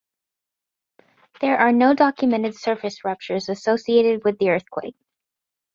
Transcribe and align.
There 1.41 1.59
are 1.59 1.71
no 1.71 1.93
documented 1.93 2.55
surface 2.57 3.05
ruptures 3.05 3.49
associated 3.49 4.23
with 4.23 4.39
the 4.39 4.49
earthquake. 4.49 4.95